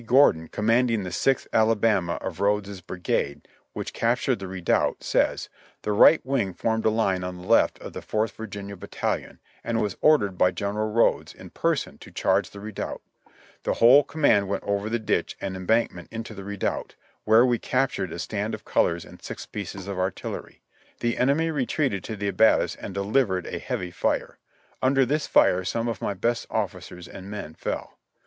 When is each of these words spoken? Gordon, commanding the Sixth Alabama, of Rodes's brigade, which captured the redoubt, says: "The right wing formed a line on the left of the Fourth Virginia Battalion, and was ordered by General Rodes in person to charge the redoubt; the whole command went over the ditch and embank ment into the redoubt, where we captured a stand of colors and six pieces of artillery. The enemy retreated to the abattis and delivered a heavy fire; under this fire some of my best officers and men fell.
Gordon, 0.07 0.47
commanding 0.47 1.03
the 1.03 1.11
Sixth 1.11 1.47
Alabama, 1.53 2.13
of 2.13 2.39
Rodes's 2.39 2.81
brigade, 2.81 3.47
which 3.73 3.93
captured 3.93 4.39
the 4.39 4.47
redoubt, 4.47 5.03
says: 5.03 5.47
"The 5.83 5.91
right 5.91 6.25
wing 6.25 6.55
formed 6.55 6.85
a 6.85 6.89
line 6.89 7.23
on 7.23 7.37
the 7.37 7.47
left 7.47 7.77
of 7.77 7.93
the 7.93 8.01
Fourth 8.01 8.31
Virginia 8.31 8.75
Battalion, 8.75 9.37
and 9.63 9.79
was 9.79 9.97
ordered 10.01 10.39
by 10.39 10.49
General 10.49 10.91
Rodes 10.91 11.35
in 11.35 11.51
person 11.51 11.99
to 11.99 12.09
charge 12.09 12.49
the 12.49 12.59
redoubt; 12.59 13.03
the 13.61 13.75
whole 13.75 14.03
command 14.03 14.47
went 14.47 14.63
over 14.63 14.89
the 14.89 14.97
ditch 14.97 15.37
and 15.39 15.55
embank 15.55 15.91
ment 15.93 16.07
into 16.11 16.33
the 16.33 16.43
redoubt, 16.43 16.95
where 17.23 17.45
we 17.45 17.59
captured 17.59 18.11
a 18.11 18.17
stand 18.17 18.55
of 18.55 18.65
colors 18.65 19.05
and 19.05 19.21
six 19.21 19.45
pieces 19.45 19.87
of 19.87 19.99
artillery. 19.99 20.63
The 21.01 21.19
enemy 21.19 21.51
retreated 21.51 22.03
to 22.05 22.15
the 22.15 22.31
abattis 22.31 22.75
and 22.75 22.95
delivered 22.95 23.45
a 23.45 23.59
heavy 23.59 23.91
fire; 23.91 24.39
under 24.81 25.05
this 25.05 25.27
fire 25.27 25.63
some 25.63 25.87
of 25.87 26.01
my 26.01 26.15
best 26.15 26.47
officers 26.49 27.07
and 27.07 27.29
men 27.29 27.53
fell. 27.53 27.99